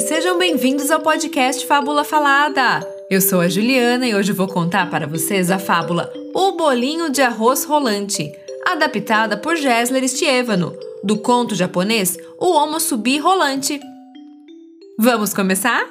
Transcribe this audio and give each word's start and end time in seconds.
Sejam 0.00 0.38
bem-vindos 0.38 0.90
ao 0.90 1.00
podcast 1.00 1.66
Fábula 1.66 2.04
Falada. 2.04 2.80
Eu 3.10 3.20
sou 3.20 3.40
a 3.40 3.48
Juliana 3.48 4.06
e 4.06 4.14
hoje 4.14 4.32
vou 4.32 4.48
contar 4.48 4.90
para 4.90 5.06
vocês 5.06 5.50
a 5.50 5.58
fábula 5.58 6.12
O 6.34 6.52
Bolinho 6.52 7.10
de 7.10 7.22
Arroz 7.22 7.64
Rolante, 7.64 8.30
adaptada 8.66 9.36
por 9.36 9.56
Gessler 9.56 10.06
Stievano, 10.08 10.74
do 11.02 11.18
conto 11.18 11.54
japonês 11.54 12.16
O 12.38 12.52
Homo 12.54 12.80
Subi 12.80 13.18
Rolante. 13.18 13.80
Vamos 14.98 15.32
começar? 15.32 15.86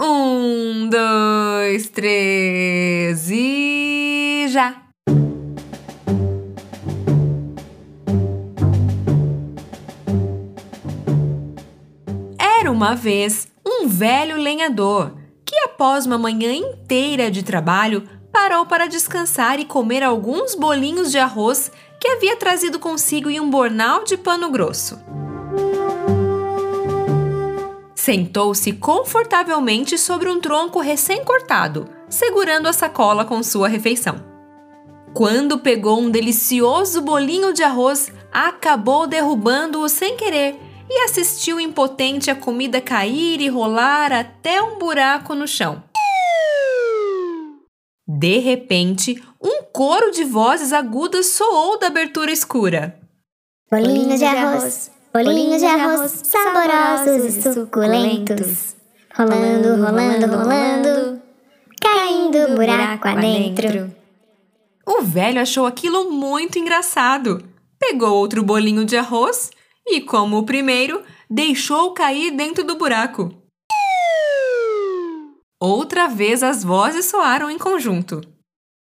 Um, 0.00 0.88
dois, 0.88 1.88
três 1.90 3.30
e 3.30 3.73
uma 12.74 12.96
vez 12.96 13.46
um 13.64 13.86
velho 13.86 14.36
lenhador 14.36 15.12
que, 15.46 15.56
após 15.60 16.06
uma 16.06 16.18
manhã 16.18 16.52
inteira 16.52 17.30
de 17.30 17.44
trabalho, 17.44 18.02
parou 18.32 18.66
para 18.66 18.88
descansar 18.88 19.60
e 19.60 19.64
comer 19.64 20.02
alguns 20.02 20.56
bolinhos 20.56 21.12
de 21.12 21.18
arroz 21.18 21.70
que 22.00 22.08
havia 22.08 22.36
trazido 22.36 22.80
consigo 22.80 23.30
em 23.30 23.38
um 23.38 23.48
bornal 23.48 24.02
de 24.02 24.16
pano 24.16 24.50
grosso. 24.50 24.98
Sentou-se 27.94 28.72
confortavelmente 28.72 29.96
sobre 29.96 30.28
um 30.28 30.40
tronco 30.40 30.80
recém-cortado, 30.80 31.88
segurando 32.08 32.66
a 32.66 32.72
sacola 32.72 33.24
com 33.24 33.40
sua 33.42 33.68
refeição. 33.68 34.16
Quando 35.14 35.60
pegou 35.60 36.00
um 36.00 36.10
delicioso 36.10 37.00
bolinho 37.00 37.52
de 37.52 37.62
arroz, 37.62 38.12
acabou 38.32 39.06
derrubando-o 39.06 39.88
sem 39.88 40.16
querer 40.16 40.58
e 40.88 41.04
assistiu 41.04 41.58
impotente 41.58 42.30
a 42.30 42.34
comida 42.34 42.80
cair 42.80 43.40
e 43.40 43.48
rolar 43.48 44.12
até 44.12 44.62
um 44.62 44.78
buraco 44.78 45.34
no 45.34 45.46
chão. 45.46 45.82
De 48.06 48.38
repente, 48.38 49.22
um 49.42 49.62
coro 49.72 50.10
de 50.10 50.24
vozes 50.24 50.72
agudas 50.72 51.26
soou 51.26 51.78
da 51.78 51.86
abertura 51.86 52.30
escura. 52.30 52.98
Bolinhos 53.70 54.18
de 54.18 54.24
arroz, 54.24 54.90
bolinhos 55.12 55.60
de 55.60 55.66
arroz, 55.66 56.22
saborosos 56.24 57.36
e 57.36 57.42
suculentos. 57.54 58.76
Rolando, 59.16 59.82
rolando, 59.82 60.26
rolando, 60.26 61.22
caindo 61.80 62.56
buraco 62.56 63.08
adentro. 63.08 63.94
O 64.86 65.00
velho 65.00 65.40
achou 65.40 65.64
aquilo 65.64 66.10
muito 66.10 66.58
engraçado. 66.58 67.42
Pegou 67.78 68.12
outro 68.14 68.42
bolinho 68.42 68.84
de 68.84 68.96
arroz 68.96 69.50
e, 69.86 70.00
como 70.00 70.38
o 70.38 70.46
primeiro, 70.46 71.02
deixou 71.28 71.92
cair 71.92 72.30
dentro 72.30 72.64
do 72.64 72.76
buraco. 72.76 73.34
Outra 75.60 76.08
vez 76.08 76.42
as 76.42 76.62
vozes 76.62 77.06
soaram 77.06 77.50
em 77.50 77.58
conjunto. 77.58 78.20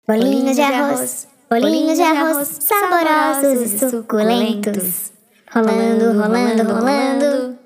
Bolinhos 0.06 0.56
de 0.56 0.62
arroz, 0.62 1.28
bolinhos 1.50 1.96
de 1.96 2.02
arroz, 2.02 2.48
saborosos 2.60 3.72
e 3.72 3.90
suculentos. 3.90 5.12
Rolando, 5.52 6.18
rolando, 6.18 6.62
rolando, 6.62 7.58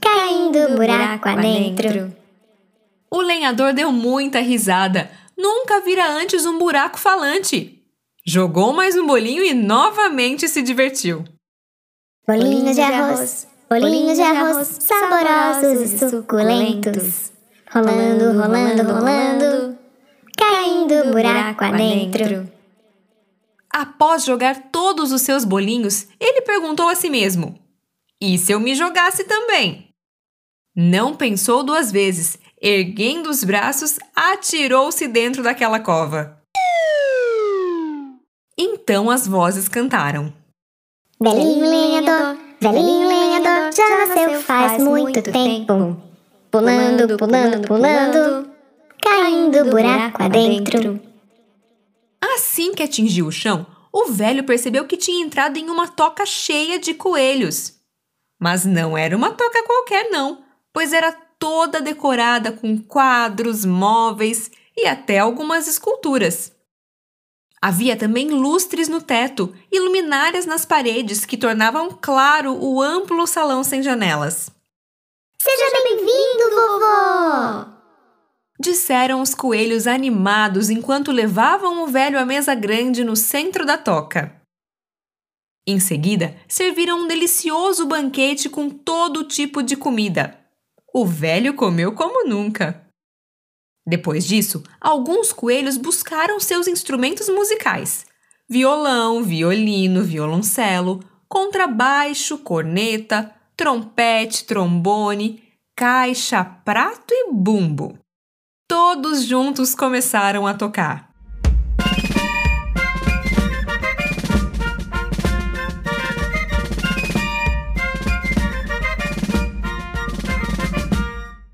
caindo 0.00 0.76
buraco 0.76 1.28
adentro. 1.28 2.16
O 3.10 3.20
lenhador 3.20 3.72
deu 3.72 3.92
muita 3.92 4.40
risada. 4.40 5.10
Nunca 5.36 5.80
vira 5.80 6.08
antes 6.08 6.46
um 6.46 6.58
buraco 6.58 6.98
falante. 6.98 7.82
Jogou 8.26 8.72
mais 8.72 8.96
um 8.96 9.06
bolinho 9.06 9.44
e 9.44 9.52
novamente 9.54 10.48
se 10.48 10.62
divertiu. 10.62 11.24
Bolinhos 12.26 12.74
de 12.74 12.80
arroz, 12.80 13.46
bolinhos 13.70 14.16
de 14.16 14.22
arroz, 14.22 14.66
saborosos 14.80 15.92
e 15.92 15.98
suculentos. 16.10 17.30
Rolando, 17.72 18.32
rolando, 18.36 18.82
rolando, 18.82 19.78
caindo 20.36 21.12
buraco 21.12 21.62
adentro. 21.64 22.50
Após 23.72 24.24
jogar 24.24 24.72
todos 24.72 25.12
os 25.12 25.22
seus 25.22 25.44
bolinhos, 25.44 26.08
ele 26.18 26.42
perguntou 26.42 26.88
a 26.88 26.96
si 26.96 27.08
mesmo: 27.08 27.56
E 28.20 28.36
se 28.38 28.50
eu 28.50 28.58
me 28.58 28.74
jogasse 28.74 29.22
também? 29.22 29.90
Não 30.74 31.14
pensou 31.14 31.62
duas 31.62 31.92
vezes. 31.92 32.36
Erguendo 32.60 33.30
os 33.30 33.44
braços, 33.44 34.00
atirou-se 34.16 35.06
dentro 35.06 35.44
daquela 35.44 35.78
cova. 35.78 36.42
Então 38.58 39.10
as 39.10 39.28
vozes 39.28 39.68
cantaram. 39.68 40.34
Velhinho 41.18 41.64
lenhador, 41.66 42.36
velhinho 42.60 43.08
lenhador, 43.08 43.72
já 43.74 44.06
nasceu 44.06 44.42
faz 44.42 44.82
muito 44.82 45.22
tempo. 45.22 45.96
Pulando, 46.50 47.16
pulando, 47.16 47.66
pulando, 47.66 48.50
caindo 49.00 49.70
buraco 49.70 50.22
adentro. 50.22 51.00
Assim 52.20 52.74
que 52.74 52.82
atingiu 52.82 53.28
o 53.28 53.32
chão, 53.32 53.66
o 53.90 54.12
velho 54.12 54.44
percebeu 54.44 54.86
que 54.86 54.98
tinha 54.98 55.24
entrado 55.24 55.56
em 55.56 55.70
uma 55.70 55.88
toca 55.88 56.26
cheia 56.26 56.78
de 56.78 56.92
coelhos. 56.92 57.72
Mas 58.38 58.66
não 58.66 58.96
era 58.96 59.16
uma 59.16 59.30
toca 59.30 59.62
qualquer, 59.62 60.10
não, 60.10 60.44
pois 60.70 60.92
era 60.92 61.12
toda 61.38 61.80
decorada 61.80 62.52
com 62.52 62.76
quadros, 62.76 63.64
móveis 63.64 64.50
e 64.76 64.86
até 64.86 65.18
algumas 65.18 65.66
esculturas. 65.66 66.52
Havia 67.66 67.96
também 67.96 68.28
lustres 68.28 68.88
no 68.88 69.02
teto 69.02 69.52
e 69.72 69.80
luminárias 69.80 70.46
nas 70.46 70.64
paredes 70.64 71.24
que 71.24 71.36
tornavam 71.36 71.90
claro 72.00 72.56
o 72.56 72.80
amplo 72.80 73.26
salão 73.26 73.64
sem 73.64 73.82
janelas. 73.82 74.48
Seja 75.36 75.82
bem-vindo, 75.82 76.50
vovô! 76.54 77.66
Disseram 78.60 79.20
os 79.20 79.34
coelhos 79.34 79.88
animados 79.88 80.70
enquanto 80.70 81.10
levavam 81.10 81.82
o 81.82 81.88
velho 81.88 82.20
à 82.20 82.24
mesa 82.24 82.54
grande 82.54 83.02
no 83.02 83.16
centro 83.16 83.66
da 83.66 83.76
toca. 83.76 84.40
Em 85.66 85.80
seguida, 85.80 86.36
serviram 86.46 87.00
um 87.00 87.08
delicioso 87.08 87.84
banquete 87.84 88.48
com 88.48 88.70
todo 88.70 89.24
tipo 89.24 89.60
de 89.60 89.74
comida. 89.74 90.38
O 90.94 91.04
velho 91.04 91.52
comeu 91.54 91.90
como 91.96 92.28
nunca. 92.28 92.85
Depois 93.88 94.26
disso, 94.26 94.64
alguns 94.80 95.32
coelhos 95.32 95.76
buscaram 95.76 96.40
seus 96.40 96.66
instrumentos 96.66 97.28
musicais: 97.28 98.04
violão, 98.50 99.22
violino, 99.22 100.02
violoncelo, 100.02 101.04
contrabaixo, 101.28 102.38
corneta, 102.38 103.32
trompete, 103.56 104.44
trombone, 104.44 105.40
caixa, 105.76 106.44
prato 106.44 107.14
e 107.14 107.30
bumbo. 107.32 107.96
Todos 108.68 109.22
juntos 109.22 109.72
começaram 109.76 110.46
a 110.48 110.54
tocar. 110.54 111.10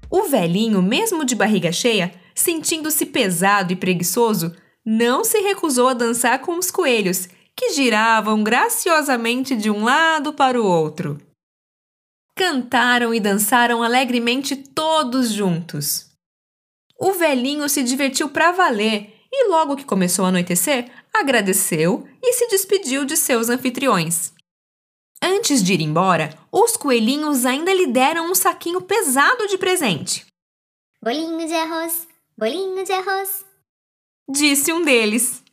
O 0.09 0.25
velhinho, 0.25 0.81
mesmo 0.81 1.27
de 1.27 1.35
barriga 1.35 1.71
cheia, 1.71 2.22
sentindo-se 2.43 3.07
pesado 3.07 3.73
e 3.73 3.77
preguiçoso, 3.77 4.55
não 4.85 5.25
se 5.25 5.39
recusou 5.41 5.89
a 5.89 5.95
dançar 5.95 6.41
com 6.41 6.59
os 6.59 6.71
coelhos, 6.71 7.29
que 7.57 7.71
giravam 7.71 8.43
graciosamente 8.43 9.55
de 9.55 9.71
um 9.71 9.85
lado 9.85 10.33
para 10.33 10.61
o 10.61 10.67
outro. 10.67 11.21
Cantaram 12.35 13.15
e 13.15 13.21
dançaram 13.21 13.83
alegremente 13.83 14.57
todos 14.57 15.31
juntos. 15.31 16.11
O 16.99 17.13
velhinho 17.13 17.69
se 17.69 17.83
divertiu 17.83 18.29
para 18.29 18.53
valer 18.53 19.15
e, 19.31 19.49
logo 19.49 19.77
que 19.77 19.85
começou 19.85 20.25
a 20.25 20.29
anoitecer, 20.29 20.91
agradeceu 21.13 22.07
e 22.23 22.33
se 22.33 22.49
despediu 22.49 23.05
de 23.05 23.17
seus 23.17 23.49
anfitriões. 23.49 24.33
Antes 25.23 25.63
de 25.63 25.75
ir 25.75 25.81
embora, 25.81 26.37
os 26.51 26.77
coelhinhos 26.77 27.45
ainda 27.45 27.73
lhe 27.73 27.87
deram 27.87 28.31
um 28.31 28.35
saquinho 28.35 28.81
pesado 28.81 29.47
de 29.47 29.57
presente. 29.57 30.27
Bolinho 31.03 31.47
de 31.47 31.55
arroz, 31.55 32.09
bolinho 32.43 32.85
de 32.85 32.91
arroz. 32.91 33.45
Disse 34.29 34.73
um 34.73 34.83
deles. 34.83 35.45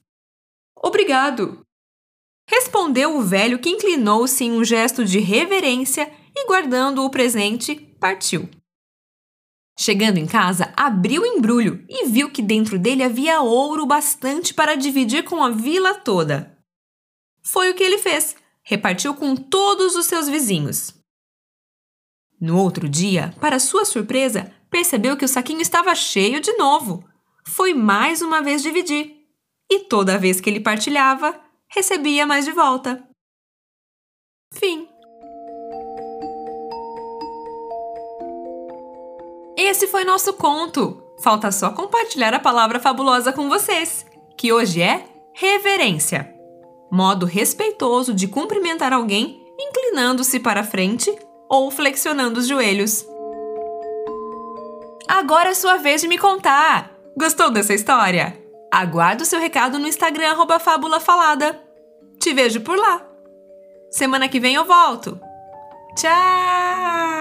Obrigado. 0.76 1.64
Respondeu 2.50 3.16
o 3.16 3.22
velho 3.22 3.60
que 3.60 3.70
inclinou-se 3.70 4.44
em 4.44 4.54
um 4.54 4.64
gesto 4.64 5.06
de 5.06 5.20
reverência 5.20 6.12
e, 6.36 6.48
guardando 6.48 7.04
o 7.04 7.10
presente, 7.12 7.76
partiu. 8.00 8.50
Chegando 9.78 10.18
em 10.18 10.26
casa, 10.26 10.74
abriu 10.76 11.22
o 11.22 11.26
embrulho 11.28 11.86
e 11.88 12.08
viu 12.08 12.32
que 12.32 12.42
dentro 12.42 12.80
dele 12.80 13.04
havia 13.04 13.40
ouro 13.40 13.86
bastante 13.86 14.52
para 14.52 14.74
dividir 14.74 15.24
com 15.24 15.44
a 15.44 15.52
vila 15.52 15.94
toda. 15.94 16.58
Foi 17.44 17.70
o 17.70 17.76
que 17.76 17.84
ele 17.84 18.00
fez 18.00 18.36
repartiu 18.64 19.16
com 19.16 19.36
todos 19.36 19.96
os 19.96 20.06
seus 20.06 20.28
vizinhos. 20.28 20.94
No 22.40 22.58
outro 22.60 22.88
dia, 22.88 23.34
para 23.40 23.60
sua 23.60 23.84
surpresa, 23.84 24.54
percebeu 24.70 25.18
que 25.18 25.26
o 25.26 25.28
saquinho 25.28 25.62
estava 25.62 25.94
cheio 25.96 26.40
de 26.40 26.54
novo. 26.54 27.04
Foi 27.46 27.74
mais 27.74 28.22
uma 28.22 28.42
vez 28.42 28.62
dividir. 28.62 29.16
E 29.70 29.80
toda 29.82 30.18
vez 30.18 30.40
que 30.40 30.50
ele 30.50 30.60
partilhava, 30.60 31.40
recebia 31.68 32.26
mais 32.26 32.46
de 32.46 32.52
volta. 32.52 33.04
Fim. 34.54 34.88
esse 39.70 39.88
foi 39.88 40.04
nosso 40.04 40.34
conto. 40.34 41.02
Falta 41.22 41.52
só 41.52 41.70
compartilhar 41.70 42.34
a 42.34 42.40
palavra 42.40 42.80
fabulosa 42.80 43.32
com 43.32 43.48
vocês, 43.48 44.06
que 44.38 44.52
hoje 44.52 44.82
é 44.82 45.06
reverência. 45.34 46.34
Modo 46.92 47.26
respeitoso 47.26 48.14
de 48.14 48.28
cumprimentar 48.28 48.94
alguém 48.94 49.40
inclinando-se 49.60 50.40
para 50.40 50.64
frente 50.64 51.14
ou 51.48 51.70
flexionando 51.70 52.40
os 52.40 52.48
joelhos. 52.48 53.06
Agora 55.10 55.50
é 55.50 55.54
sua 55.56 55.78
vez 55.78 56.02
de 56.02 56.08
me 56.08 56.20
contar! 56.20 56.92
Gostou 57.18 57.50
dessa 57.50 57.74
história? 57.74 58.38
Aguardo 58.72 59.26
seu 59.26 59.40
recado 59.40 59.80
no 59.80 59.88
Instagram 59.88 60.36
Fábula 60.60 61.00
Falada. 61.00 61.60
Te 62.20 62.32
vejo 62.32 62.62
por 62.62 62.78
lá. 62.78 63.02
Semana 63.90 64.30
que 64.30 64.40
vem 64.40 64.54
eu 64.54 64.66
volto. 64.66 65.20
Tchau! 65.98 67.19